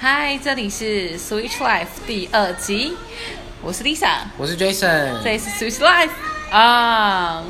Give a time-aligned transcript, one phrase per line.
[0.00, 2.96] 嗨，这里是 Switch Life 第二集，
[3.60, 6.10] 我是 Lisa，我是 Jason，这里是 Switch Life
[6.52, 7.42] 啊。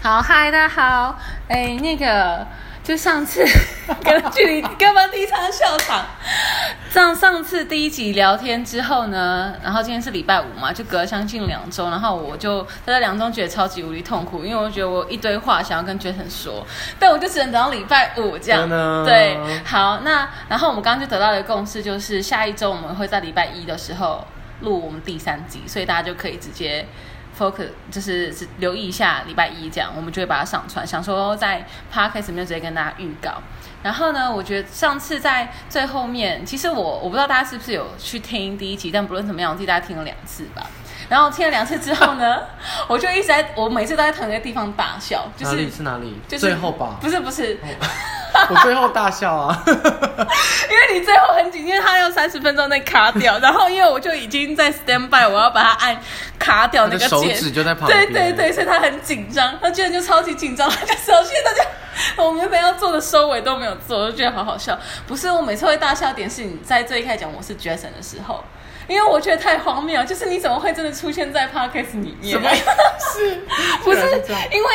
[0.00, 1.18] 好，嗨，大家好，
[1.48, 2.46] 哎，那个。
[2.90, 3.44] 就上次
[4.02, 6.04] 跟距离根本第一场笑场，
[6.90, 16.66] 上上次第一集聊天之后呢，然后今天是礼拜五嘛，就隔了将近两周，然后我就在这两周觉得超级无力痛苦，因为我觉得我一堆话想要跟 Jason 说，
[16.98, 18.68] 但我就只能等到礼拜五这样。
[19.04, 24.26] 对，好，那然后我们刚刚就得到的共识就是，下一周我们会在礼拜一的时候
[24.62, 26.84] 录我们第三集，所以大家就可以直接。
[27.40, 30.86] Focus 就是留意一下礼拜一这样，我们就会把它上传。
[30.86, 33.32] 想说在 podcast 里面直接跟大家预告。
[33.82, 40.66] 然后呢，我觉得上次在最后面，其实我我不知道大家是不是有去听第一集，但不论怎么样，我记得大家听了两次吧。
[41.08, 42.40] 然后听了两次之后呢，
[42.86, 45.26] 我就一直在我每次都在同一个地方大笑。
[45.38, 46.20] 哪里是哪里？
[46.28, 46.98] 就是最后吧？
[47.00, 47.58] 不是不是。
[48.48, 56.00] 我最后大笑啊， 因为你最后很紧，因为他要三十分钟内卡掉，然后因为我就已经在 stand by，我要把它按
[56.50, 61.64] 卡掉那个手指就在旁边，对对对，所以他很紧张，他居然就超级紧张，他就首先大家
[62.16, 64.76] 我们原本要做的收尾都没有做，我就觉得好好笑。
[65.06, 68.42] 不是我每次会大笑点是你在最一开始讲我是 Jason 的时候，
[68.88, 72.32] 因为我觉得太荒谬，就是你怎么会真的出现在 podcast 里面？
[72.32, 72.50] 什么？
[73.14, 73.42] 是
[73.84, 74.00] 不是
[74.50, 74.68] 因为？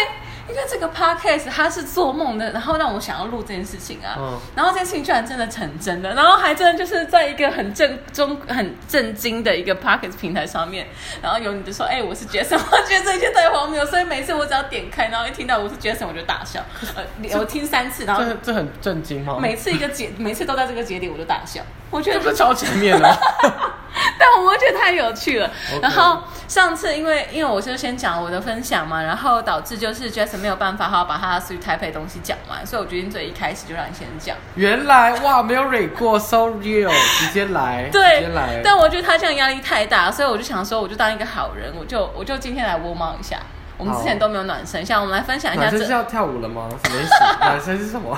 [0.48, 10.88] 因为这个 podcast 它是做梦的，然后让我想要录这件事情啊，然后这件事情居然真的成真的，然后还真的就是在一个很正中很震惊的一个 podcast 平台上面，
[11.22, 16.62] 然后有你就说，哎，我是 Jason，我觉得这一切太荒谬，所以每次我只要点开，然后一听到我是 Jason，我就大笑。
[16.96, 17.04] 呃，
[17.40, 19.38] 我听三次，然后这这很震惊吗？
[19.42, 21.62] 每次一个节，每次都在这个节点，我就大笑。
[21.92, 23.18] 我觉得不是超前面了，
[24.20, 25.52] 但我觉得太有趣了。
[25.82, 34.36] 然后上次因为因为我就先讲我的分享嘛，然后导致就是 Jason 没有办法好好把他属于台北东西讲完，所以我决定最一开始就让你先讲。
[34.56, 38.62] 原来哇，没有蕊过，so real，直接来，对，直接来。
[38.64, 43.38] 但我觉得他这样压力太大，所以我就想说，我就当一个好人，我就我就今天来窝猫一下。
[43.78, 45.64] 我们之前都没有暖身，像我们来分享一下。
[45.64, 46.70] 暖身是要跳舞了吗？
[46.82, 47.14] 什么意思？
[47.44, 48.18] 暖身是什么？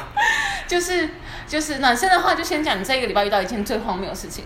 [0.67, 1.09] 就是
[1.47, 4.45] 就是暖身的话，就先讲你这一个礼拜遇到一件最荒谬的事情。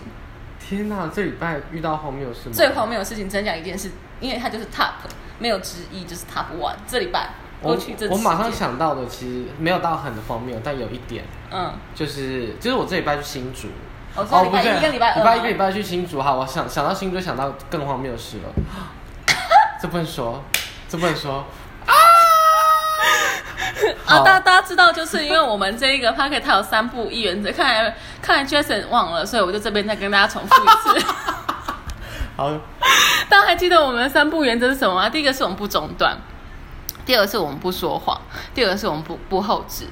[0.76, 2.54] 天哪，这礼拜遇到荒谬事吗？
[2.54, 3.90] 最荒谬的事情，真讲一件事，
[4.20, 4.92] 因为它就是 top，
[5.38, 6.74] 没有之一，就是 top one。
[6.86, 7.78] 这礼拜我
[8.10, 13.68] 我马上想到的，其实没有到很的荒谬，但有一点，嗯，就是就是我这礼拜去新竹，
[14.16, 18.52] 哦，不是一个礼拜，礼拜一个礼拜去新竹，好，我想想到新竹，想到更荒谬的事了，
[19.80, 20.42] 这不能说，
[20.88, 21.44] 这不能说。
[24.12, 31.06] 啊，大大家知道，就是因为我们这一个 packet 它有三步一原则，看来看来 Jason 忘了，所以我就这边再跟大家重复一次。
[32.36, 32.50] 好，
[33.28, 35.08] 大家还记得我们的三步原则是什么吗？
[35.08, 36.16] 第一个是我们不中断，
[37.04, 38.20] 第二个是我们不说谎，
[38.54, 39.86] 第二个是我们不不后置。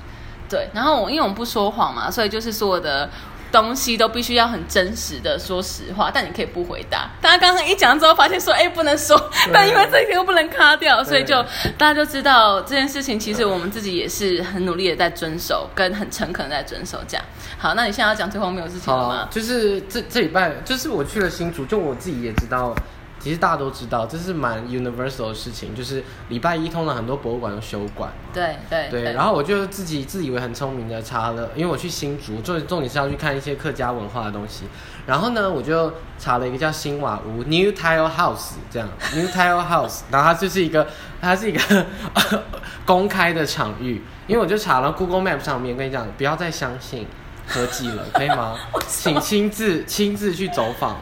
[0.48, 3.08] 对，然后我因为我们不说谎嘛，所以就是所有的。
[3.53, 7.11] 东西都必须要很真实的说实话，但你可以不回答。
[7.21, 11.43] 大家刚刚一讲之后，发现说哎不能说，但因为这一点又不能卡掉，所以就
[11.77, 16.99] 大家就知道这件事情，其实我们自己也是很努力的在遵守，跟很诚恳的在遵守。
[17.09, 17.25] 这样
[17.59, 19.28] 好，那你现在要讲最后没有事情了吗？
[19.31, 22.75] 就是这这礼拜，就是我去了新竹，就我自己也知道。
[23.20, 28.10] 其实大家都知道，这是蛮 universal 的事情，就是礼拜一通常很多博物馆都休馆。
[28.32, 29.12] 对对对。
[29.12, 34.64] 然后我就自己自以为很聪明的查了，因为我去新竹，重重点是要去看一些客家文化的东西。
[35.06, 40.87] 然后呢，我就查了一个叫新瓦屋 （New Tile House） 这样， New Tile House，然后它就是一个，
[41.20, 41.87] 它是一个
[42.87, 44.02] 公开的场域。
[44.26, 47.06] 因为我就查了 Google Map 上面，跟你讲，不要再相信
[47.48, 48.56] 科技了，可以吗？
[48.87, 50.97] 请亲自亲自去走访。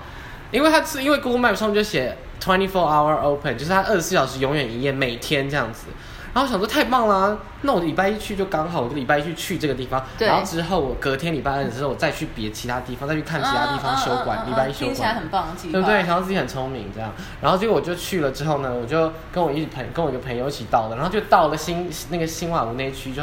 [0.50, 5.86] 因为它是因为 Google Map 上面就写 twenty four hour open，就是它二十四小时永远营业，每天这样子。
[6.34, 10.04] 然后想说太棒了，那我礼拜一去就刚好，我就礼拜一去去这个地方。
[10.18, 14.46] 然后之后我隔天礼拜二的时候，我再去别其他地方，再去看其他地方修馆。
[14.46, 14.88] 礼拜一修馆。
[14.88, 16.04] 听起来很棒，对不对？
[16.04, 17.10] 想到自己很聪明这样。
[17.40, 23.22] 然后结果我就去了之后呢，我就跟我一朋跟我一个朋友一起到的，然后就到了新那个新瓦屋那区，就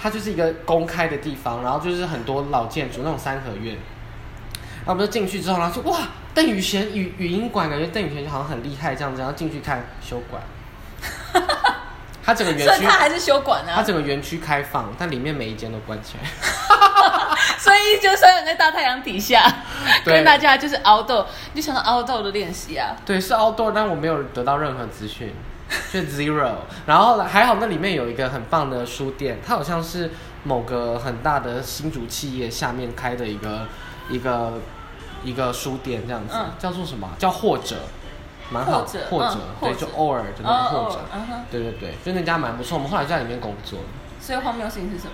[0.00, 3.76] 它就是一个公开的地方，然后就是很多老建筑那种三合院。
[4.84, 5.98] 然后不是进去之后，然后就哇。
[6.36, 10.42] 邓宇贤语语音馆，感觉邓宇贤就好像很厉害这样子，然后进去看修馆。
[12.22, 13.72] 他整个园区，他还是修馆啊。
[13.76, 16.28] 他整个园区开放，但里面每一间都关起来。
[17.56, 19.50] 所以就生在大太阳底下，
[20.04, 22.94] 跟大家就是凹豆，就想到凹豆的练习啊。
[23.06, 25.32] 对，是凹豆，但我没有得到任何资讯，
[25.90, 26.56] 就 zero。
[26.84, 30.10] 然后还好那里面有一个很棒的书店，它好像是
[30.42, 33.66] 某个很大的新竹企业下面开的一个
[34.10, 34.60] 一个。
[35.24, 37.08] 一个书店这样子，叫做什么？
[37.18, 37.76] 叫或者，
[38.50, 38.84] 蛮好。
[39.10, 41.00] 或者，对，就偶尔的那个或者，
[41.50, 42.76] 对对对，就那家蛮不错。
[42.76, 43.78] 我们后来在里面工作。
[44.20, 45.12] 所以荒谬性是什么？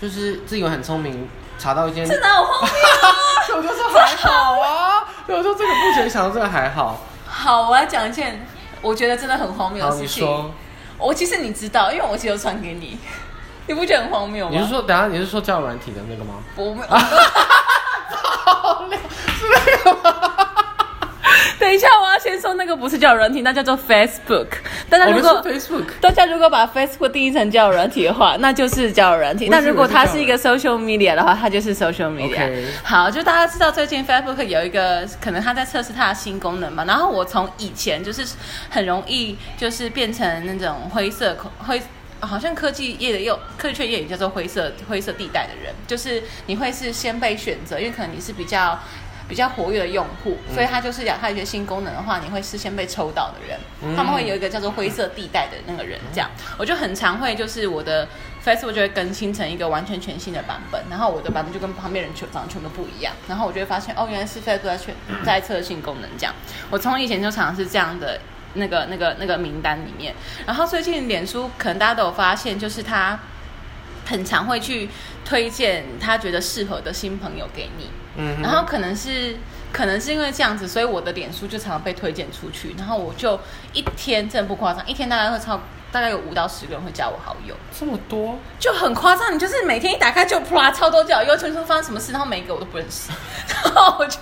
[0.00, 1.28] 就是自以为很聪明，
[1.58, 3.14] 查到一件，这哪有荒谬啊？
[3.56, 7.00] 我就说还好啊，我说这个目前想到这个还好。
[7.26, 8.46] 好，我要讲一件
[8.80, 10.22] 我觉得真的很荒谬好，的事情。
[10.22, 10.50] 你说，
[10.98, 12.98] 我其实你知道，因为我其实有传给你，
[13.66, 14.52] 你不觉得很荒谬吗？
[14.52, 16.34] 你是说等一下你是说交友软体的那个吗？
[16.56, 16.86] 我没有。
[19.38, 20.44] 是那个吗？
[21.58, 24.46] 等一下，我要先说那个不是叫软体，那叫做 Facebook。
[24.88, 25.84] 大家如果、是 Facebook。
[26.00, 29.48] 大家如果把 Facebook 定义成叫软体的话，那就是叫软体。
[29.50, 32.48] 那如果它是一个 social media 的话，它就是 social media。
[32.82, 36.84] 好，就大家知道最近 Facebook 有一个可能它在测试它的新功能嘛。
[36.86, 38.26] 然后我从以前就是
[38.70, 41.36] 很容易就是变成那种灰色
[41.66, 41.82] 灰。
[42.20, 48.78] 好像科技业的又科技圈业也叫做灰色灰色地带的人，就是你会是先被选择，因为可能你是比较
[49.28, 53.94] 比较活跃的用户，所以他就是讲他有一些新功能的话，你会事先被抽到的人，嗯。
[53.94, 56.30] 他们会有一个叫做灰色地带的那个人，这样。
[56.58, 58.08] 我就很常会就是我的
[58.44, 64.94] Facebook 就会更新成一个完全全新的版本，然后我的版本就跟旁边人全长得全都不一样，然后我就会发现哦，原来是 Facebook 在全
[65.24, 66.34] 在测新功能这样，
[66.70, 68.18] 我从以前就常常是这样的。
[68.58, 70.14] 那个、那个、那个名单里面，
[70.46, 73.18] 然后最近脸书可能大家都有发现，就是他
[74.06, 74.88] 很常会去
[75.24, 79.36] 推荐他觉得适合的新朋友给你，嗯然后可能是
[79.72, 83.38] 可能是因为这样子，所以我的脸书就常常被推荐出去，然后我就
[83.72, 85.60] 一天真的不夸张，一天大概会超
[85.92, 89.34] 大概有五到十个人会加我好友，这么多，就很夸张。
[89.34, 93.10] 你就是每天一打开就啪超多交友，全说发生什么事，然后每一个我都不认识，
[93.64, 94.18] 然后我就，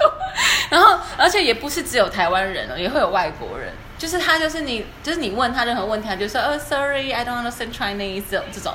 [0.70, 3.72] 然后而且也不是只有台湾人哦，也会有外国人。
[3.98, 8.74] 就是他，就是你，就是你问他任何问题，他就说，呃、s o r r y I don't understand Chinese 这种这种，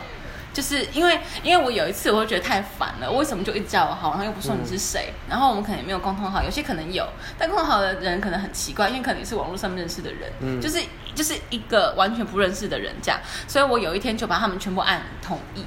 [0.53, 7.07] 就是因为因为我有一次我会觉得太烦了，为什么就一直叫我好，然后又不说你是谁，然后我们可能也没有共同好，有些可能有，
[7.37, 10.79] 但共同好的人可能很奇怪，因为可能是网络上面认识的人，嗯就是
[11.13, 15.63] 就是一个完全不认识的人这样，所以我有一天就把他们全部按同意。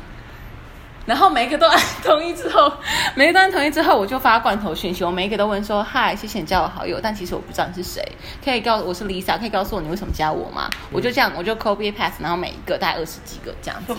[1.06, 2.72] 然后每一个都按同意之后，
[3.14, 8.02] 每一个都按同意之后，我就发罐头讯息，我每一个都问说：“嗨，谢谢你加我好友，但其实我不知道你是谁，
[8.42, 13.94] 可以告我是 Lisa，可以告诉我你为什么加我吗？”我就这样，我就 copy paste，然后每一个大概二十几个这样子。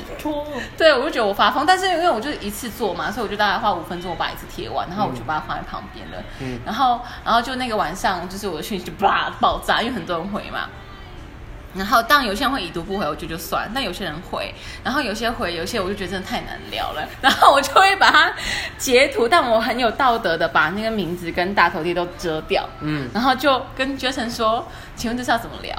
[0.78, 6.18] 对，我就觉得我发疯，但是因为我就一次做嘛，所以我就大概花五分钟我把一次贴完，然后我就把它放在旁边了。
[6.40, 10.68] 嗯然后，然后就那个晚上，就是我的讯息就啪爆炸，因为很多人回嘛。
[11.76, 18.34] 然后，当然有些人会已读不回，我觉得就算；但有些人回，然后有些回，有些我就觉得真的太难聊了，然后我就会把它
[18.78, 25.76] 截图，但我很有道德的把那个名字跟大头贴都遮掉，嗯，然后就跟 Jason 说：“请问这是要怎么聊？”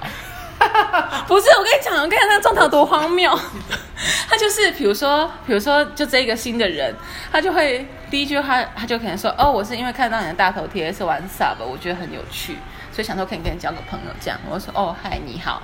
[1.27, 3.39] 不是，我跟你讲，我跟你讲那个状态多荒谬。
[4.29, 6.95] 他就是，比如说，比如说，就这一个新的人，
[7.31, 12.57] 他就会第一句话，他就可能说：“哦，我是因为看到你的大头贴是玩 sub，我觉得很有趣，
[12.91, 15.63] 所以想说可以跟你交个朋友这样。”我说：“哦，嗨，你好。”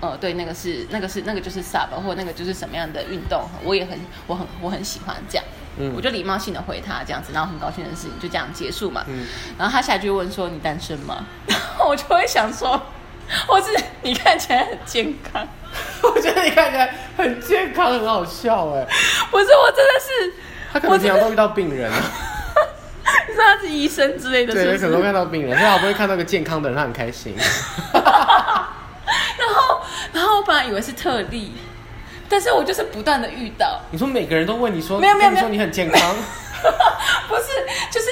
[0.00, 5.44] 呃，对，那个是那个是那个就是 sub，或那个就是什么样的运动，我也很我很我很喜欢这样。
[5.80, 9.04] 嗯我就礼貌性的回他这样子，然后很高兴的事情就这样结束嘛。
[9.06, 12.80] 嗯然后他下一句问说：“你单身吗？”然后我就会想说，
[13.46, 13.66] 或是
[14.02, 15.46] 你看起来很健康，
[16.02, 18.84] 我觉得你看起来很健康，很好笑哎。
[19.30, 20.32] 不是我真的是，
[20.72, 21.90] 他可能平常都遇到病人，
[23.28, 27.36] 你知道他是医生之类的，是对，可能都看到病人，所以好不容易看到个健康的人，他很开心。
[30.68, 31.52] 以为是特例，
[32.28, 36.14] 但是我就是不断的遇到，你说每个人都问你说，没有没有没有你说你很健康，
[37.28, 37.42] 不是，
[37.90, 38.06] 就是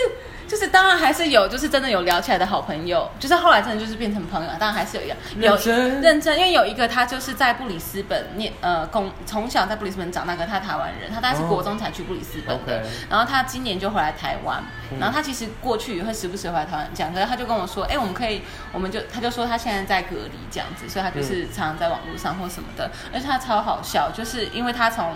[0.48, 6.00] 就是，当然还是有，就是真的有聊起来的好朋友，就是后来真的就是变成朋友，当然还是有有认真？
[6.00, 11.46] 认真，因为有一个他就是在布里斯本念呃公从小在布里斯本长大，跟他台湾人，他大概是哦。
[11.48, 14.62] 国中才去布里斯本的然后他今年就回来台湾，
[14.92, 14.98] 嗯。
[14.98, 25.14] 然后他其实过去也会时不时回来台湾讲，可是他就跟我说，哎，我们可以，我们就他就说他现在在隔离这样子，所以他就是常常在网络上或什么的，而且他超好笑，就是因为他从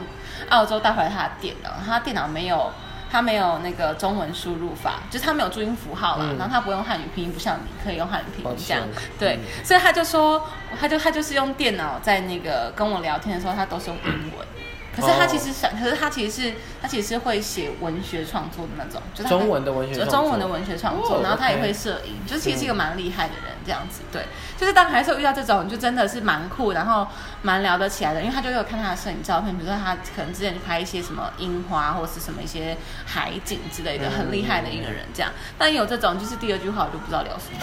[0.49, 2.73] 澳洲带回来他的电脑，他电脑没有。
[3.11, 6.39] 他没有那个中文输入法，就是他没有注音符号啦，嗯。
[6.39, 8.83] 然后他不用汉语拼音，不像你可以用汉语拼音这样。
[9.19, 9.65] 对，嗯。
[9.65, 10.47] 所以他就说，
[10.79, 14.47] 他就他就是用电脑在那个跟我聊天的时候，他都是用英文。
[14.95, 20.19] 可是他其实想，可是他其实是他其实是会写文学创作的那种，就是他中文的文学创作。
[20.19, 24.01] 中文的文学创作，哦然后他也会摄影，就是其实是一个蛮厉害的人这样子。
[24.11, 24.25] 对，
[24.59, 27.07] 就是当还是有遇到这种，就真的是蛮酷，然后
[27.41, 35.31] 蛮聊得起来的，因为他就有看他的摄影照片，比如说他可能之前去拍一些什么樱花或者是什么一些海景之类的，嗯很厉害的一个人这样。
[35.57, 37.61] 但有这种就是第二句话我就不知道聊什么。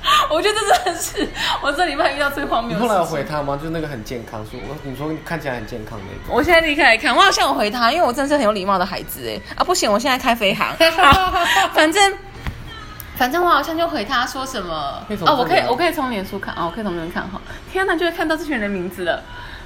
[0.30, 1.28] 我觉得这真的是
[1.60, 3.04] 我这礼拜遇到最荒谬你后来有。
[3.04, 3.56] 回他吗？
[3.56, 6.34] 就是那个很健康，说我你说看起来很健康那个。
[6.34, 10.74] 我现在立刻来看，我好像有回他，因为我真的是很有礼貌的孩子哎啊不行，我现在开飞航，
[11.74, 12.14] 反正
[13.18, 19.20] 反正我好像就回他说什么哦，我可以我可以从脸书看哦，我可以从那边看哈，天哪，就会看到这群人的名字了。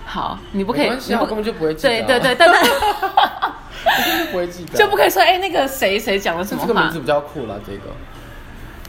[0.07, 0.89] 好，你不可以，
[1.21, 2.63] 我根本就不会记得啊对对对，但但
[3.85, 4.73] 我就是不会记得。
[4.79, 6.99] 就不可以说哎、那个谁谁讲了什么话这个名字。
[6.99, 7.91] 比较酷了，这个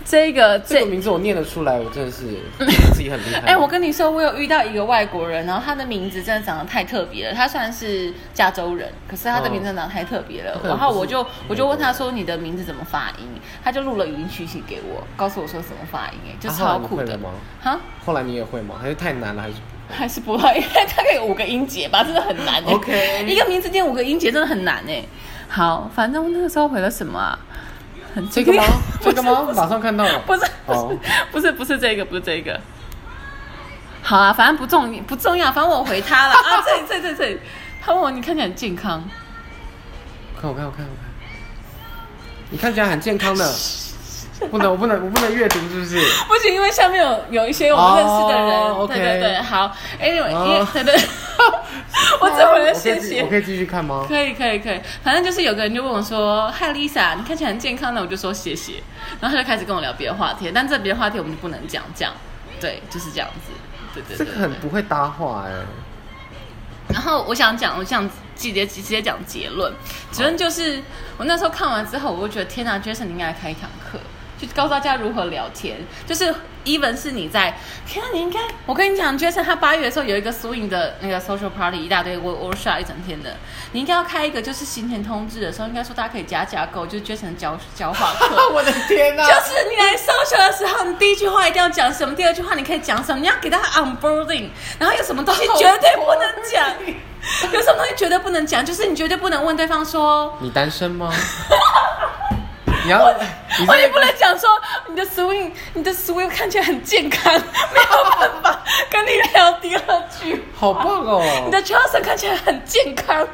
[0.06, 2.24] 这个这个这名字我念得出来，我真的是
[2.94, 3.40] 自己很厉害。
[3.48, 7.34] 哎、我跟你说，我有遇到一个外国人，然后他的名字真的长得太特别了。
[7.34, 10.60] 他虽然是加州人，可是他的名字长得太特别了。
[10.64, 13.28] 然后我就我就问他说：“你的名字怎么发音？”
[13.64, 17.30] 他就录了语音讯息给我，告诉我说怎么发音，哎，就超酷的吗？
[17.62, 18.76] 哈，后来你也会吗？
[18.82, 19.42] 还是太难了？
[19.42, 19.56] 还是
[19.90, 25.04] 还是不会，因为大概有五个音节吧，真的很难、哎 OK 一个名字念五个音节真的很难哎。
[25.48, 27.38] 好，反正那个时候回了什么啊？
[28.14, 28.64] 很这个吗？
[29.02, 29.48] 这 个吗？
[29.56, 30.20] 马上看到了。
[30.26, 30.98] 不是不是、哦
[31.58, 32.60] 不是这个不是这个。
[34.02, 37.40] 好啊，反正不重不重要，反正我回他了啊，这里这里这里这里，
[37.82, 39.04] 他问我你看起来很健康，
[40.40, 41.10] 看我看我看我看，
[42.50, 43.46] 你看起来很健康的，
[44.52, 45.96] 不能我不能我不能阅读是不是？
[46.28, 50.94] 不行，因为下面有有一些我们认识的人，对对对，好为哦对对，
[52.22, 53.30] 我只回了谢谢我。
[53.30, 54.06] 可以继续看吗？
[54.08, 58.84] 可以可以可以，反正就是有个人就问我说：“嗨，Lisa，你看起来很健康那。”我就说谢谢，
[59.22, 62.14] 然后他就开始跟我聊别的话题，但这别的话题我们就不能讲，这样，
[62.60, 63.52] 对，就是这样子，
[63.94, 64.26] 对对这。
[64.26, 65.52] 个很不会搭话哎。
[66.90, 69.74] 然后我想讲，我想直接直接讲结论，
[70.12, 70.82] 结论就是
[71.18, 73.83] 我那时候看完之后，我就觉得天哪，Jason 你应该来开一堂课，
[74.46, 75.78] 就告诉大家如何聊天。
[76.08, 76.34] 就是
[76.66, 83.36] even 是你在，天啊，你应该，我跟你讲，Jason 他八月的时候有一个 swing 的那个 social party，一大堆 h o p 一整天的，
[83.74, 88.36] 你应该要开一个就是行前通知的时候，应该说大家可以加价购，就是 Jason 教教化课。
[88.54, 89.28] 我的天哪！
[89.28, 96.70] 就是你来 social 的时候，你第一句话一定要讲什么，第二句话你可以讲什么，你要给他 onboarding，然后有什么东西绝对不能讲，
[97.52, 101.12] 有什么东西绝对不能讲，就是你绝对不能问对方说，你单身吗？
[102.84, 103.12] 你要
[103.60, 104.50] 你我也不能讲说
[104.88, 107.34] 你的 swing，你的 swing 看起来很健康，
[107.74, 110.44] 没有办法跟你聊第二句。
[110.60, 111.24] 好棒哦！
[111.46, 113.28] 你的 Charles 看起来很健康，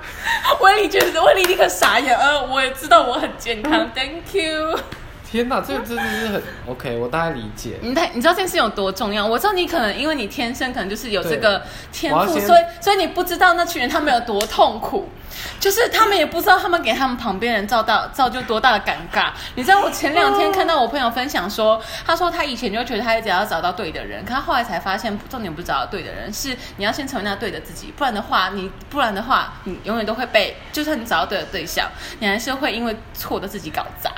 [0.62, 4.80] 威利觉得威利立刻傻眼，呃，我也知道我很健康，Thank you。
[5.32, 7.78] 天哪，这个真的是很 OK，我大概理解。
[7.82, 9.24] 你太你知道这件事有多重要？
[9.24, 15.08] 我知道你可能因为你天生可能就是有这个天赋，所以所以你不知道那群人他们有多痛苦，
[15.60, 19.30] 就是他们也不知道他们给他们旁边人造到造就多大的尴尬。
[19.54, 34.10] 你知道我前两天看到我朋友分享说，他说他以前就觉得他一直要找到对的人，可他后来才发现重点不是找到对的人，是你要先成为那对的自己，不然的话你不然的话你永远都会被，就算你找到对的对象，你还是会因为错的自己搞砸。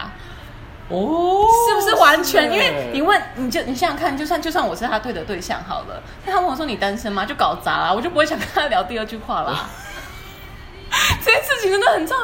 [0.92, 2.52] 哦，是不是完全？
[2.52, 7.26] 因为你问，你就你想想看，就算就算我是他对的对象好了，那他问我说你单身吗？
[7.26, 9.70] 就搞砸了，我就不会想跟他聊第二句话啦。
[11.24, 12.18] 这件事情真的很重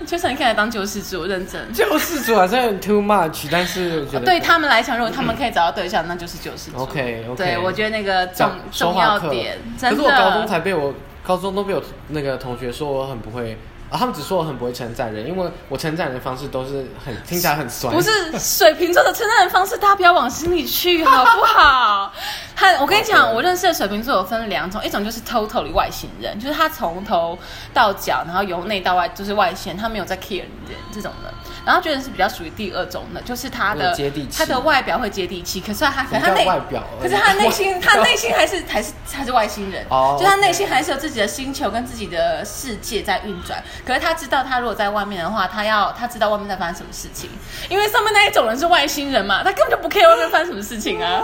[0.00, 1.70] 要，就算你可以来当救世主，认真。
[1.72, 6.78] 救世主好像有点 too much，但是我觉得对他们来讲，如果他们可以找到对象，那就是救世主。
[6.78, 9.96] OK，OK 对我觉得那个重重要点，真的。
[9.96, 13.58] 可是我高中才被我高中都被我那个同学说我很不会。
[13.88, 17.94] 啊，他们只说我很不会称赞人，因为我称赞人的方式都是很听起来很酸。
[17.94, 22.12] 不是水瓶座的称赞人方式，大家不要往心里去，好不好？
[22.56, 27.38] 他，我跟你讲，我认识的水瓶座有分两种，一种就是 totally 外星人，就是他从头
[27.72, 30.48] 到脚，然后由内到外就是外星，他没有在 care 人
[30.92, 31.32] 这种的。
[31.66, 43.60] 然后觉得是比较属于第二种的，就是他的接地气他的外表会接地气，可是他可他内外表可是他内心他内心还是还是还是外星人，哦就他内心还是有自己的星球跟自己的世界在运转。
[43.84, 47.28] 可是他知道，他如果在外面的话，他要他知道外面在发生什么事情，
[47.68, 51.20] 因为上面那一种人是外星人嘛，他根本就不 care 外面发生什么事情啊。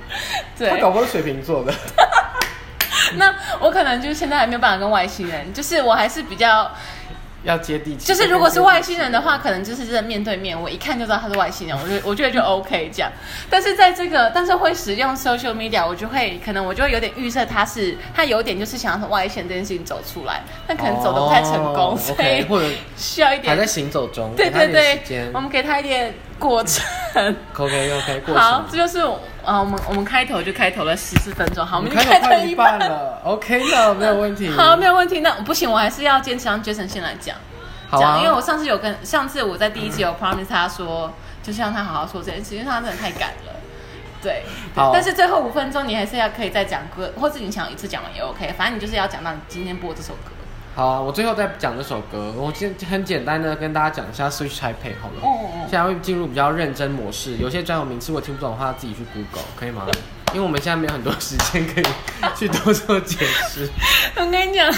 [0.58, 1.72] 对他，搞不好是水瓶座的。
[3.16, 6.70] 那我可能就是现在还没有办法跟外星人，就是我还是比较，
[7.44, 8.06] 要接地气。
[8.06, 13.10] 就是如果是外星人的话，可能就是真的面对面，我一看就知道他是外星人，我就我觉得就 OK 这样。
[13.50, 24.68] 但是在这个，但是会使用 social media，我就会可能我就会有点预设他是他有点就是想要从外星人这件事情走出来，但可能走的不太成功，哦所以或者需要一点还在行走中，对对
[25.06, 26.84] 对我们给他一点过程。
[27.56, 28.98] OK OK 过好，这就是
[29.44, 32.88] 呃，我们我们开头就开头了十四分钟，好，我们就开开头一一半半。
[32.88, 34.48] 了，OK 的，没有问题。
[34.56, 35.20] 好，没有问题。
[35.20, 37.36] 那不行，我还是要坚持让 Jason 先来讲。
[37.90, 43.52] 好啊，讲因为我上次有跟上次我在第一集有 promise 他说，就是让他好好说这件事，因为他真的太赶了。
[44.22, 44.44] 对，
[44.74, 50.30] 好但是最后五分钟你还是要可以再讲歌，或者你想一次讲完也 OK，反正你就是要讲到你今天播这首歌。
[50.74, 55.22] 好啊，我最后再讲这首歌，我今天很简单的跟大家讲一下 Switch Taipei 好了。
[55.68, 59.86] 现在会进入比较认真模式，有些专有名词我听不懂的话，自己去 Google 可以吗？
[60.32, 61.84] 因为我们现在没有很多时间可以
[62.36, 63.68] 去多做解释。
[64.16, 64.72] 我跟你讲，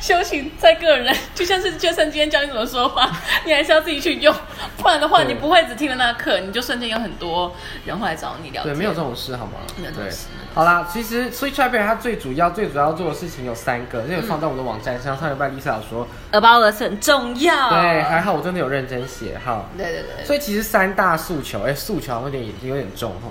[0.00, 3.10] 修行在个人，就像是就算今天教你怎么说话，
[3.44, 4.34] 你还是要自己去用，
[4.76, 8.74] 不然的话，你不会只听了那课，你就瞬间有很多人会来找你聊天。
[8.74, 9.52] 对，没有这种事好吗？
[9.76, 10.26] 对没有这种事。
[10.52, 15.16] 好啦，其实 Switch Library 它最主要、最主要做的事情有三个，这个放在我们的网站上。
[15.16, 17.70] 上礼拜 Lisa 有说，about us 很重要。
[17.70, 19.66] 对，还好我真的有认真写哈。
[19.76, 23.28] 对对对，所以其实三大诉求，哎、诉求有点有点重哈。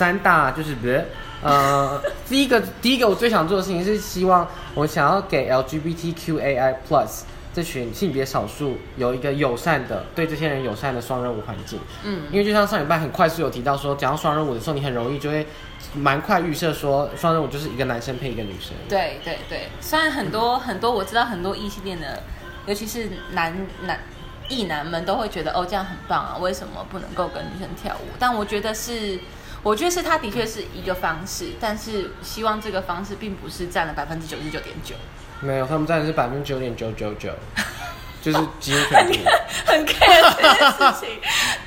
[0.00, 1.04] 三大就是别
[1.42, 7.20] 呃，第一个第一个我最想做的事情是希望我想要给 LGBTQAI Plus
[7.52, 11.78] 这群性别少数有一个友善的对这些人友善的双人舞环境。
[12.02, 15.46] 嗯，因为就像上礼拜很快速有提到说，讲到双人舞的时候，你很容易就会
[15.94, 18.72] 蛮快预设说双人舞就是一个男生配一个女生。
[18.88, 22.22] 对对对，虽然很多很多我知道很多异性恋的，
[22.64, 24.00] 尤其是男男
[24.48, 28.08] 异男们都会觉得哦这样很棒啊，为什么不能够跟女生跳舞？
[28.18, 29.18] 但我觉得是，
[29.62, 34.94] 我觉得是它的确是一个方式，但是希望这个方式并不是占了百分之九十九点九，
[35.40, 37.30] 没有，他们占的是百分之九点九九九，
[38.22, 39.12] 就是几乎全部。
[39.66, 41.20] 很 care 这件事情。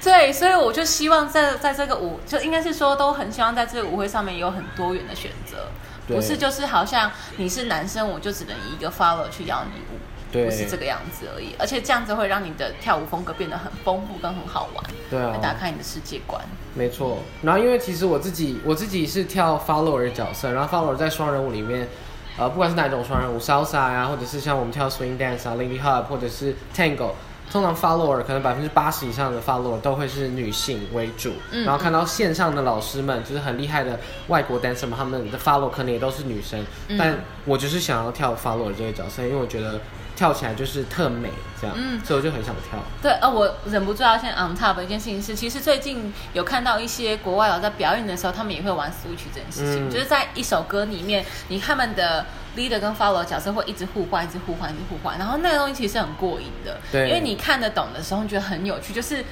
[0.04, 5.68] 对，所以我就希望在在这个舞，就应该是说都很希望在这个舞会上面有很多元的选择，
[6.08, 10.00] 不是就是好像你是男生，我就只能以一个 follow 去邀你舞。
[10.34, 10.46] 对。
[10.46, 15.32] 不是这个样子而已，而且这样子会让你的跳舞风格变得很丰富跟很好玩，对啊。
[15.32, 16.44] 会打开你的世界观。
[16.74, 21.88] 没错，然后因为其实我自己我自己是跳 follower 的角色，然后 follower 在双人舞里面，
[22.36, 27.12] 呃，不管是哪一种双人舞，salsa 呀、或者是像我们跳 swing dance 啊、lindy hop 或者是 tango，
[27.52, 36.98] 通常 follower 可能百分之八十以上的 follower 都会是女性为主，嗯然后看到线上的老师们就是很厉害的外国 dancer 们，他们的 follow 可能也都是女生，嗯。
[36.98, 39.80] 但我就是想要跳 follower 这个角色，因为我觉得
[40.16, 41.30] 跳起来就是特美
[41.62, 42.00] 这样，嗯。
[42.04, 42.80] 所以我就很想跳。
[43.02, 49.92] 对，呃，我忍不住要先 on top 的一件事情是，其实最近有看到一些国外佬在表演的时候，他们也会玩 switch 这件事情，嗯。
[49.92, 59.24] 就是在一首歌里面，你他们的 leader 跟 follower 角色会一直互换，一直互换，一直互换，然后那个东西其实很过瘾的，对因为你看得懂的时候，你觉得很有趣，就是。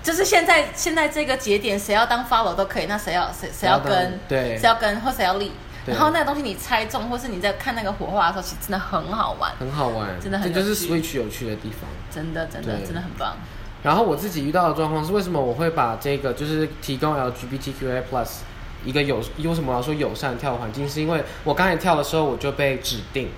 [0.00, 5.50] 就是现在，现在这个节点，谁要当 follow 都可以，那谁要谁谁要跟，对谁要跟或谁要立，
[5.86, 11.80] 然后那个东西你猜中，或是你在看那个火花的时候，其实真的很好玩，很好玩，真的很这就是 Switch 有趣的地方。
[12.12, 13.36] 真的真的真的很棒。
[13.82, 18.28] 然后我自己遇到的状况是，为什么我会把这个就是提供 LGBTQI plus
[18.84, 20.88] 一个友，为什么要说友善跳舞环境？
[20.88, 23.28] 是因为我刚才跳的时候我就被指定，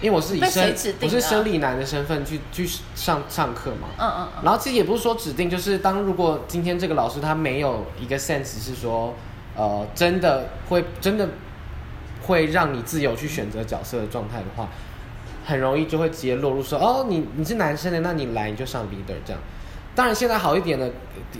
[0.00, 3.88] 因为我是以生我是生理男的身份去去上上课嘛。
[3.98, 9.14] 嗯嗯嗯，然后其实也不是说指定，就是当如果今天这个老师他没有一个 sense 是说，
[9.56, 11.28] 呃，真的会真的
[12.22, 14.68] 会让你自由去选择角色的状态的话，
[15.44, 19.40] 很容易就会直接落入说，哦，你你是男生的，那你来你就上 leader 这样。
[19.98, 20.88] 当然现在好一点的，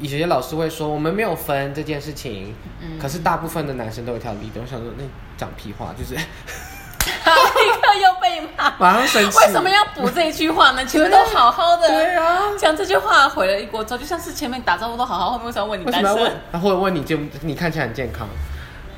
[0.00, 4.60] 有些老师会说我们没有分这件事情，嗯可是大部分的男生都有跳 leader。
[4.60, 5.04] 我想说，那
[5.36, 8.74] 讲屁话，就是 立刻又被骂。
[8.76, 9.38] 马上生气。
[9.38, 10.82] 为什么要补这一句话呢？
[10.90, 16.32] 前面都好好的，对啊讲这句话毁了一锅粥，就像是前面打招呼都好好，后面为什么要问你单身？？
[16.50, 18.26] 他或者问你健，你看起来很健康。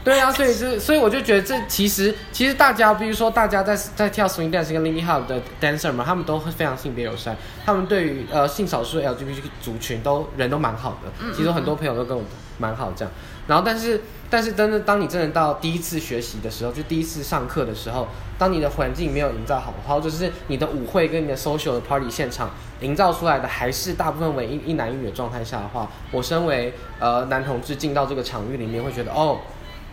[0.02, 7.36] 对啊，所以是，所以我就觉得这其实其实大家，比如说大家在在跳 swing dance 跟 lindy hop 的 dancer 们，他们都会非常性别友善，
[7.66, 11.32] 他们对于呃性少数 LGBT 族群都人都蛮好的。
[11.36, 12.24] 其实很多朋友都跟我
[12.56, 13.12] 蛮好这样。
[13.46, 18.08] 然后但是但是真的当你真的到第一次学习的时候，就第一次上课的时候，
[18.38, 22.48] 当你的环境没有营造好，或者是你的舞会跟你的 social 的 party 现场
[22.80, 29.38] 营造出来的还是大部分为一一男一女的状态下的话，我身为呃男同志进到这个场域里面，会觉得哦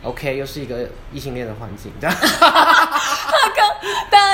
[0.03, 2.15] ，OK，又是一个异性恋的环境，这样。
[2.19, 3.75] 他刚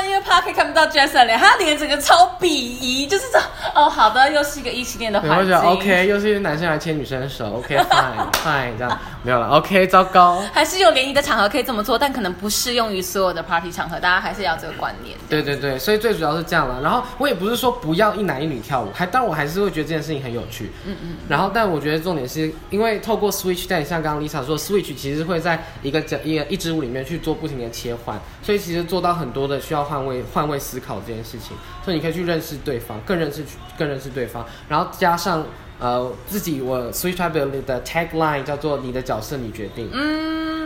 [0.05, 3.39] 因为 Park 看不到 Jason 脸，他脸整个超鄙夷，就是这
[3.73, 10.43] 哦，好的，又是一个异性恋的环境觉得 OK，又是一个男生来牵女生的手，OK，fine fine，这样没有了，OK，糟糕。
[10.53, 15.17] 还是有联谊的场合可以这么做，但可能不适用于所有的 party 场合，大家还是要这个观念。
[15.29, 16.81] 对对对，所以最主要是这样了。
[16.81, 20.71] 然后我也不是说不要一男一女跳舞，还但我还是会觉得这件事情很有趣。
[20.85, 33.43] 嗯嗯，然后，但我觉得重点是因为透过 Switch，但像刚刚 Lisa 说，Switch 其实会在一个整一个一支舞里面去做不停的切换，所以其实做到很多的需要换位换位思考这件事情，所以你可以去认识对方，更认识
[33.77, 35.45] 更认识对方，然后加上
[35.79, 39.91] 呃自己我 Switchable》里的 tagline 叫做你的角色你决定，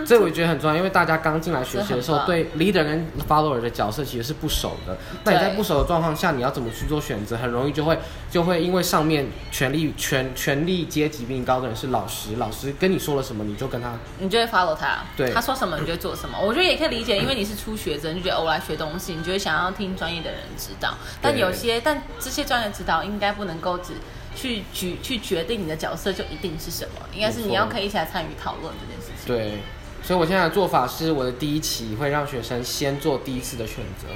[0.08, 4.98] 这我觉得很重要，因为大家刚进来学习的时候，对 leader 跟 follower 的角色其实是不熟的。
[5.26, 8.00] 那你在不熟的状况下，你要怎么去做选择，很容易就会
[8.32, 16.40] 就会因为上面权力权权力阶级比你高的人是老师，老师跟你说了什么，你就跟他你就会 follow 他，对他说什么你就做什么。
[16.40, 20.94] 我觉得也可以理解，因为你是初学者，你就觉得、哦、我来学东西，你就会想要听专业的人指导。
[21.22, 23.96] 但有些，但这些专业指导应该不能够只
[24.34, 29.36] 去举去决定你的角色就一定是什么，应该是你要可以一起来参与讨论这件事情。
[29.36, 29.60] 对。
[30.08, 34.08] 所以我现在的做法是，我的第一期会让学生先做第一次的选择，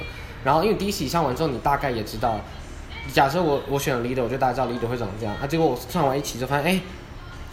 [0.42, 2.40] 然后因为第一期上完之后，你大概也知道，
[3.12, 6.80] 假设我我选了 leader，我就大概知道 leader 会长这样，啊，结果我上完一期就发现，哎、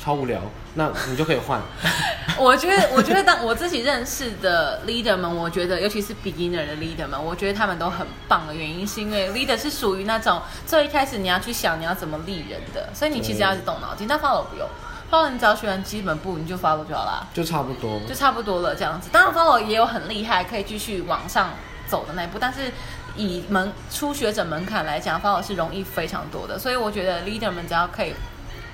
[0.01, 0.39] 超无聊，
[0.75, 1.61] 那你就可以换。
[2.39, 14.07] 我觉得，我觉得当我自己认识的 leader 们，我觉得尤其是 beginner 的 leader 们，我觉得他们都很棒的原因，是因为 leader 是属于那种最一开始你要去想你要怎么立人的，所以你其实要一直动脑筋。
[14.07, 14.65] 但 follow 不用
[15.11, 17.99] ，follow 你只要学完基本步，你就 follow 就好啦，就差不多。
[18.07, 19.09] 就差不多了这样子。
[19.11, 21.51] 当然 follow 也有很厉害，可以继续往上
[21.87, 22.71] 走的那一步，但是。
[23.15, 28.13] 以门初学者门槛来讲，follow 是容易非常多的，所以我觉得 leader 们只要可以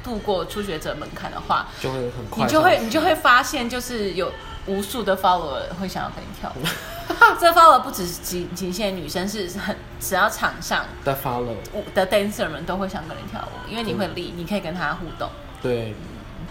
[0.04, 4.32] 度过初学者门槛的话，就会很快，你就会你就会发现，就是有
[4.68, 6.62] 无数的 follower 会想要跟你跳舞。
[7.40, 15.28] 这 follower 不只是仅仅限女生，是很只要场上的 follow，舞的 dancer 们都会想跟你跳舞，因为你会立，你可以跟他互动，
[15.60, 15.96] 对，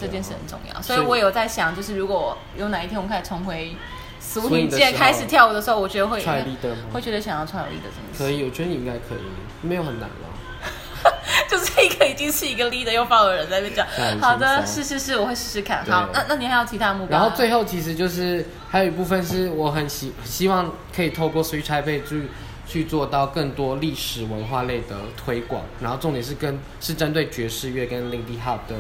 [0.00, 0.82] 这件事很重要。
[0.82, 3.74] 所以我有在想，就是如果有哪一天我们开始重回
[4.20, 6.24] 时候界开始跳舞的时候，我觉得会
[6.92, 7.50] 会觉得想要 leader
[7.82, 8.18] 这件事。
[8.18, 10.30] 可以，我觉得你应该可以，没有很难了。
[11.50, 13.86] 就是一个已经是一个 leader 又 follow 的人在那边讲，
[14.20, 15.84] 好的，是是是，我会试试看。
[15.84, 17.18] 好，那那你还有其他目标？
[17.18, 22.28] 然后最后其实就是还有一部分是我很希希望可以透过 Switch Taipei 去
[22.66, 28.76] 去做到更多历史文化类的推广，然后重点是跟是针对爵士乐跟 Lindy Hop 的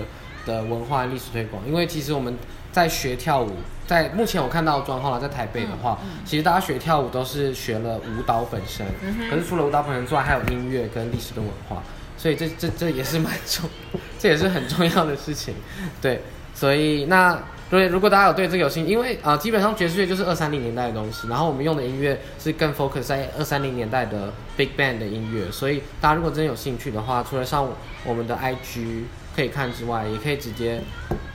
[0.46, 2.36] 的文化历史推广，因为其实我们
[2.72, 3.50] 在学跳舞，
[3.86, 8.86] 在目前我看到的状况了，在台北的话，其实大家学跳舞都是学了舞蹈本身，
[9.30, 11.82] 可是除了舞蹈本身之外，还有音乐跟历史跟文化，
[12.16, 13.68] 所以这这这也是蛮重，
[14.18, 15.54] 这也是很重要的事情，
[16.00, 16.20] 对，
[16.54, 17.38] 所以那
[17.70, 27.66] 对，如果大家有对这个有兴趣，因为啊、呃基本上爵士乐就是二三零年代的东西，然后我们用的音乐是更 focus 在二三零年代的 big band 的音乐，所以大家如果真的有兴趣的话，除了上
[28.04, 30.80] 我们的 IG 可以看之外，也可以直接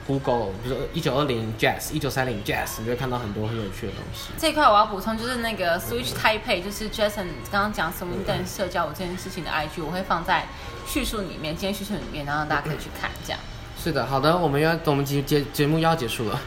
[0.07, 4.29] Google，比如说一九二零 jazz、一九三零 jazz，你就会看到很多很有趣的东西。
[4.37, 10.47] 这一块我要补充，就是那个 Switch Taipei，就是 Jason 刚刚讲 Swing Dance 社交我这件事情的 IG，我会放在
[10.87, 13.39] 叙述里面，今天叙述里面，然后大家可以去看，这样。
[13.81, 16.39] 是的，好的，我们要我们节节节目要结束了。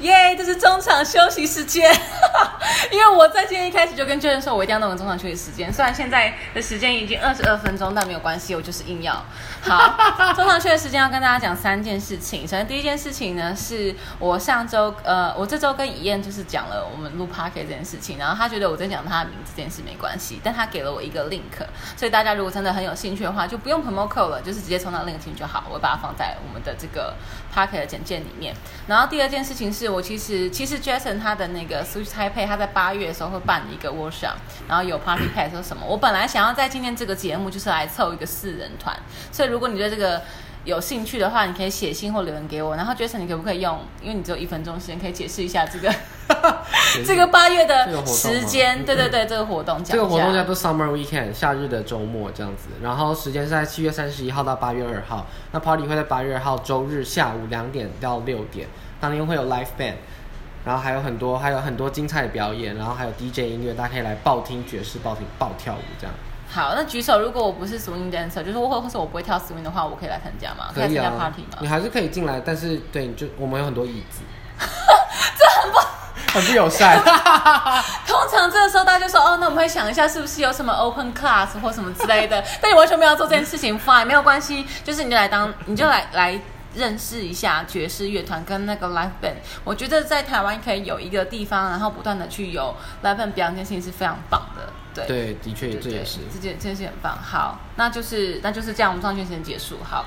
[0.00, 1.92] 耶这是中场休息时间，
[2.92, 5.72] 因为我在今天一开始就跟教练说，我一定要弄个中场休息时间。
[5.72, 9.24] 虽然现在的时间已经二十二分钟，但没有关系，我就是硬要。
[9.62, 12.42] 好，中场休息时间要跟大家讲三件事情。
[12.42, 21.42] 首先第一件事情呢，是我上周呃，我这周跟以燕就是讲了我们录 p a r k 这件事情，然后他觉得我在讲他的名字这件事没关系，但他给了我一个 link，
[21.96, 25.64] 所以大家如果真的很有兴趣的话，就不用 promo code 了，就是直接从那 link 进就好。
[25.68, 27.14] 我会把它放在我们的这个
[27.52, 28.54] p a r k 的简介里面。
[28.86, 35.84] 然后第二件事情是我其实其实 Jason 他的那个 Switch type，他在八月的时候会办一个 workshop，然后有 party pass 或什么。
[35.84, 38.96] 我本来想要在今天这个节目就是来凑一个四人团，
[39.30, 40.22] 所以如果你对这个
[40.64, 42.76] 有兴趣的话，你可以写信或留言给我。
[42.76, 45.94] 然后 Jason 你可不可以用，因为你只有一分钟时间，可以解释一下这个
[47.06, 48.84] 这个八月的时间？
[48.84, 52.68] 对对对，这个活动讲这个活动叫做 Summer Weekend，夏日的周末这样子。
[52.82, 55.26] 然后时间是在七月三十一号到八月二号。
[55.52, 58.68] 那 Party 会在八月二号周日下午两点到六点，
[59.00, 59.94] 当天会有 Live Band，
[60.64, 66.14] 然后还有很多还有很多精彩的表演，然后还有 DJ 音乐，大家可以来暴听爵士、暴听暴跳舞这样。
[66.50, 70.70] 好，那举手，如果我不是 swing dancer，就是我或或是我不会跳 swing 的话，我可以来参加吗？
[70.74, 71.58] 可以参加啊 party 吗？
[71.60, 74.20] 你还是可以进来，但是对，你就我们有很多椅子，
[74.58, 75.78] 这很不
[76.32, 76.98] 很不友善。
[78.06, 86.40] 通常这个时候大家就说，哦，那我们会想一下是不是有什么 open class 或什么之类的，但你完全没有做这件事情，fine，没有关系，就是你就来当，你就来来。
[86.74, 89.34] 认识一下爵士乐团跟那个 live band，
[89.64, 94.70] 我觉得在台湾可以有一个地方，然后不断的去有 live band 表演，这件事情是非常棒的。
[95.06, 96.18] 对，对，的确这也是。
[96.32, 97.16] 这件这件事很棒。
[97.16, 99.78] 好，那就是那就是这样，我们上圈时间结束。
[99.84, 100.04] 好。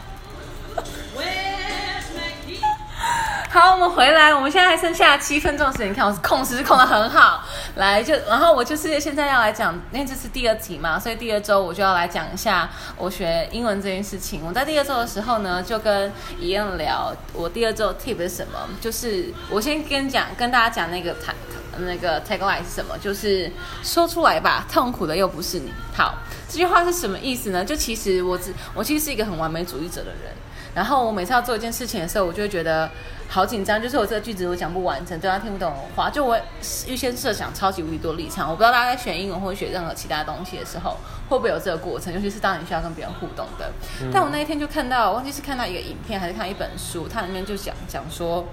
[3.53, 7.43] 好，我们回来，我们现在还剩下七分钟的时间，你看我是控时控的很好。
[7.75, 14.41] 来，就然后我就是现在要来讲，因为这是第二题嘛，所以第二周我就要来讲一下我学英文这件事情。
[14.47, 16.09] 我在第二周的时候呢，就跟
[16.39, 18.57] 怡燕聊，我第二周 tip 是什么？
[18.79, 21.33] 就是我先跟讲，跟大家讲那个 tag
[21.77, 22.97] 那个 tagline 是什么？
[22.99, 23.51] 就是
[23.83, 25.73] 说出来吧，痛苦的又不是你。
[25.93, 26.15] 好，
[26.47, 27.65] 这句话是什么意思呢？
[27.65, 30.33] 就其实我只我其实是一个很完美主义者的人。
[30.73, 32.89] 然后我每次要做一件事情的时候，我就会觉得
[33.27, 36.41] 好紧张，就是我这个句子我讲不完整，对方听不懂我话，就我会
[36.87, 38.49] 预先设想超级无敌多立场。
[38.49, 40.97] 我不知道大家在选英文或者学任何其他东西的时候，
[41.29, 43.71] 会不会有这个过程，尤其是当你需要跟别人互动的。
[44.13, 48.45] 但我那一天就看到，我忘记是看到一个影片还是看一本书，它里面就讲讲说。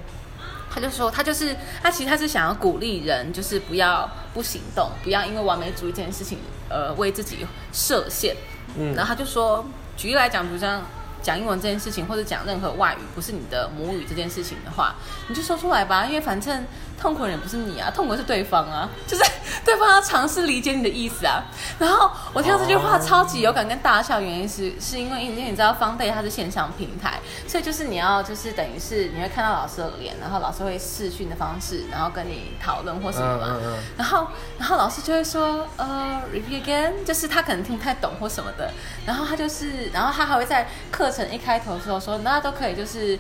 [0.70, 7.38] 他就说，他就是他，其实他是想要鼓励人，就是不要不行动，不要因为完美主义这件事情，呃，为自己
[7.72, 8.37] 设限。
[8.76, 9.64] 嗯然后他就说，
[9.96, 10.83] 举例来讲，比如像
[11.22, 14.94] 讲英文这件事情，或者讲任何外语不是你的母语这件事情的话，
[15.28, 16.64] 你就说出来吧，因为反正
[17.00, 19.22] 痛苦的人不是你啊，痛苦的是对方啊，就是
[19.64, 21.44] 对方要尝试理解你的意思啊。
[21.78, 33.46] 然后我听到这句话哦超级有感跟大笑，原因是是因为因为你知道方 day 它是线上平台，所以就是你要就是等于是你会看到老师的脸，然后老师会视讯的方式，然后跟你讨论或什么嘛。
[33.50, 34.26] 嗯嗯嗯然后，
[34.58, 38.70] 然后老师就会说，呃，repeat again，就是他可能听不太懂或什么的。
[39.06, 43.18] 然后他就是，然后他还会在课程一开头的时候说，大家都可以就是，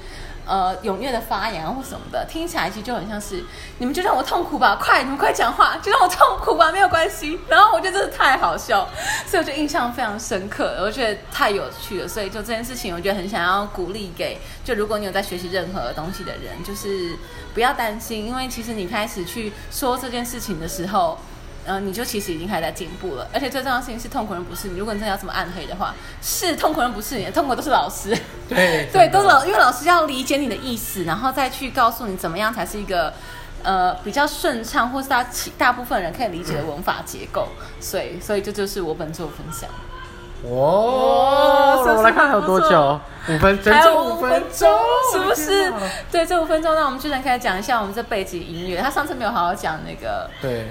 [0.48, 3.44] 呃，踊跃的发言或什么的，听起来其实就很像是，
[3.76, 7.38] 你们就让我痛苦吧，快，你们快讲话，就让我痛苦吧，没有关系。
[7.48, 8.88] 然后我觉得真的太好笑，
[9.26, 12.08] 所以我就印象非常深刻，我觉得太有趣了。
[12.08, 17.14] 所以就这件事情，我觉得很想要鼓励给，就如果你有在学习任何东西的人，就是
[17.52, 21.18] 不要担心，因为其实你开始去说这件事情的时候。
[21.68, 24.78] 呃，你就其实已经开始在进步了，而且最重要的事情是痛苦人不是你。
[24.78, 28.16] 如果你真的要这么暗黑的话，是痛苦人不是你，痛苦都是老师。
[28.48, 33.12] 对 对，都是老，因为老师要理解你的意思，然后再去告诉你怎么样才是一个
[33.62, 37.48] 呃比较顺畅，或是大其大部分人可以理解的文法结构。
[37.78, 39.68] 所以，所以这就是我本周的分享。
[40.44, 43.00] 哦，是不是我来看还有多久？
[43.28, 44.78] 五分，整还有整五分钟，
[45.12, 45.72] 是不是？
[46.10, 48.80] 对，这五分钟，那我们居然开始讲一下我们这背景音乐。
[48.80, 50.68] 他上次没有好好讲那个，对，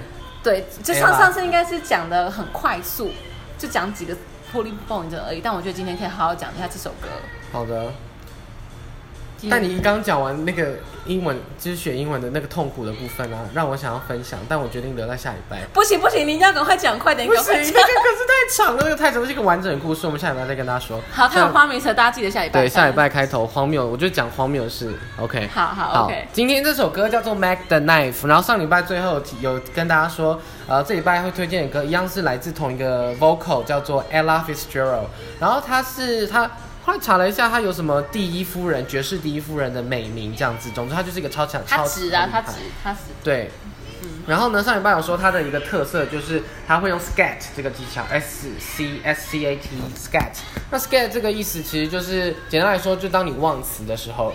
[0.48, 3.12] 对，就上上次应该是讲的很快速，
[3.58, 4.16] 就讲几个
[4.50, 5.42] polling point 而已。
[5.42, 7.10] 但我觉得今天可以好好讲一下这首歌。
[7.52, 7.92] 好的。
[9.50, 10.74] 但你刚刚讲完那个
[11.06, 15.60] 英文，就是学英文的那个痛苦的部分啊，让我想要分享，但我决定留在下礼拜。
[15.74, 18.02] 不行不行，你一定要赶快讲，快点，不行，赶快讲那个。
[18.02, 21.00] 可是太长了，那个太长，是一个完整的故事，我们下礼拜再跟大家说。
[21.12, 22.62] 好，他有像花名车，大家记得下礼拜。
[22.62, 22.94] 对，下礼。
[22.98, 24.92] 拜开头荒谬，我就讲荒谬的事。
[25.20, 35.06] OK，好好 OK 今天这首歌叫做《Mac the Knife》，然后上礼拜最后有有跟大家说，呃，这礼拜会推荐的歌一样是来自同一个 vocal，叫做 Ella Fitzgerald，
[35.40, 36.50] 然后他是他。
[36.88, 40.70] 后来查了一下，他有什么第一夫人、爵士第一夫人的美名这样子。
[40.72, 43.00] 总之，他就是一个超强、超直啊，他直超厉害，他直。
[43.22, 43.52] 对，
[44.26, 50.32] 然后呢，上礼拜有说他的一个特色就是他会用 scat 这个技巧，S C S C A T scat。
[50.72, 54.32] 那 scat 这个意思其实就是简单来说，就当你忘词的时候，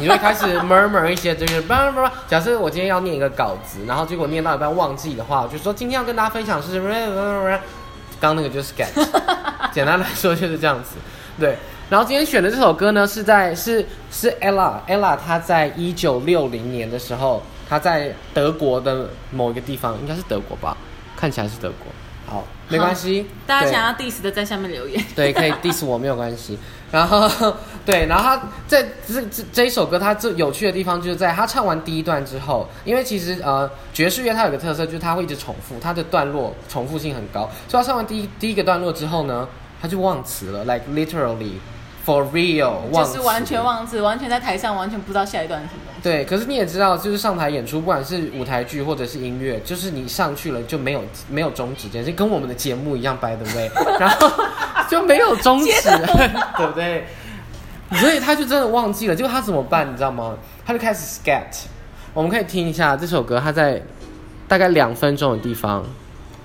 [0.00, 2.10] 你会开始 murmur 一些就是叭叭叭。
[2.26, 7.60] 假设我今天要念一个稿子，然后结果念到一半忘记的话，我就说今天要跟大家分享是什么
[8.18, 8.88] 刚那个就是 scat。
[9.70, 10.96] 简单来说就是这样子，
[11.38, 11.56] 对。
[11.90, 20.76] 然后今天选的这首歌呢，是在是是 ella ella 她在一九六零年的时候，她在德国的某一个地方，应该是德国吧，
[21.16, 21.86] 看起来是德国。
[22.26, 25.02] 好，没关系，大家想要 diss 的在下面留言。
[25.16, 26.58] 对，可以 diss 我没有关系。
[26.92, 27.26] 然后
[27.86, 39.48] 对，然后他在这这这一首歌，它最有趣的地方就是在他唱完第一段之后，因为其实呃爵士乐它有个特色，就是它会一直重复，它的段落重复性很高，所以他唱完第一第一个段落之后呢，
[39.80, 41.52] 他就忘词了，like literally
[42.04, 45.80] for real 忘，就是完全忘词，完全在台上完全不知道下一段什么。
[46.02, 54.30] 对，可是你也知道，就是上台演出，不管是舞台剧或者是音乐，就是你上去了就没有没有终止这件事，跟我们的节目一样，by the way， 然后
[54.88, 55.72] 就没有终止，
[56.56, 57.04] 对不对？
[58.00, 59.90] 所以他就真的忘记了，结果他怎么办？
[59.90, 60.36] 你知道吗？
[60.64, 61.66] 他就开始 scat。
[62.14, 63.82] 我们可以听一下这首歌，他在
[64.46, 65.84] 大概两分钟的地方，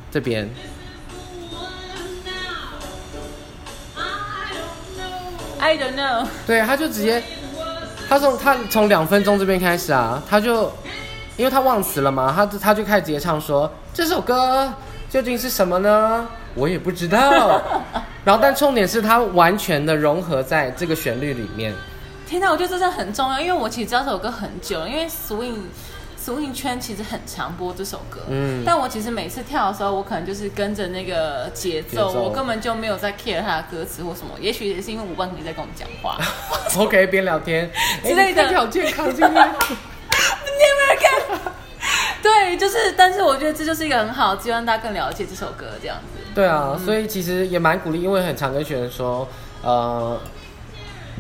[0.10, 0.50] 这边
[5.63, 6.28] I don't know。
[6.45, 7.23] 对，他就直接，
[8.10, 10.63] 他从他从两分钟这边开始啊，他就，
[11.38, 14.71] 因为他忘词了嘛，他就他就开始直接唱说这首歌
[15.10, 16.28] 究竟是什么呢？
[16.54, 17.62] 我也不知道。
[18.26, 21.73] 然后，但重点是他完全的融合在这个旋律里面。
[22.28, 25.56] 天哪，我觉得这真的很重要，因为我其实知道这首歌很久了，因为 swing
[26.23, 34.29] swing 圈其实很常播这首歌，嗯但我其实每次跳的时候，我可能就是跟着那个节奏，奏我根本就没有在 care 它的歌词或什么。
[34.39, 36.17] 也许也是因为五万你在跟我们讲话
[36.81, 37.69] OK，边聊天
[38.03, 39.33] 之类的好健康今天。
[39.33, 41.39] never can。
[42.21, 46.23] 对，就是，但是我觉得这就是一个很好，希望大家更了解这首歌这样子。
[46.33, 49.27] 对啊，所以其实也蛮鼓励，因为很常跟学生说，
[49.62, 50.17] 呃，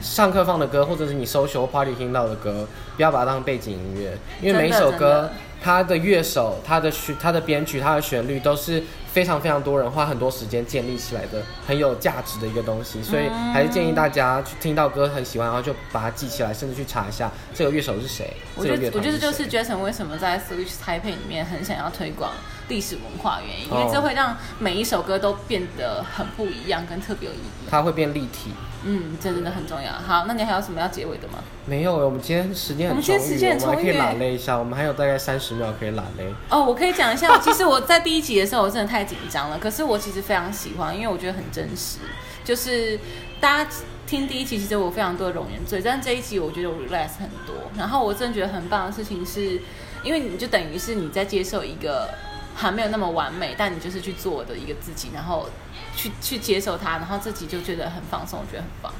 [0.01, 5.29] 上课放的歌，或者是你 social party 听到的歌，不要把它当背景音乐，因为每一首歌
[5.61, 22.31] 它的乐手、它的曲、它的编曲、它的旋律都是非常非常多人花很多时间建立起来的，很有价值的一个东西，所以还是建议大家去听到歌很喜欢，然后就把它记起来，甚至去查一下这个乐手是谁，我觉得，这个乐团我觉得就是 Jason 为什么在 Switch Taipei 里面很想要推广
[22.69, 27.67] 历史文化原因，因哦为这会让每一首歌都变得很不一样，跟特别有意义。
[27.69, 28.51] 它会变立体。
[28.85, 29.93] 嗯，这真的很重要。
[29.93, 31.39] 好，那你还有什么要结尾的吗？
[31.65, 36.23] 没有，我们今天时间很我们今天充裕时间很我们还可以充裕拉勒一下，我们还有大概三十秒可以拉勒。
[36.49, 39.57] 哦，我可以讲一下，其实我在第一集的时候，我真的太紧张了。
[39.57, 41.99] 可是我其实非常喜欢，因为我觉得很真实。
[42.43, 42.99] 就是
[43.39, 43.71] 大家
[44.05, 47.55] 听第一集，其实我非常多的容颜罪，但这一集我觉得我 relax 很多。
[47.77, 49.61] 然后我真的觉得很棒的事情是，
[50.03, 52.09] 因为你就等于是你在接受一个
[52.55, 55.49] 还没有那么完美，但你就是去做的一个自己，然后
[55.95, 58.93] 去去接受它，然后自己就觉得很放松，我觉得很棒。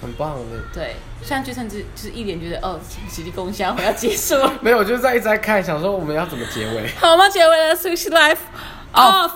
[0.00, 0.62] 很棒的。
[0.72, 6.90] 对，虽然就甚至就是一点觉得哦，喜力共享我要结束了， 没有，我就是在一直在看，想说我们要怎么结尾。
[6.98, 7.28] 好吗？
[7.28, 8.38] 结尾了，Sushi Life
[8.94, 9.32] off。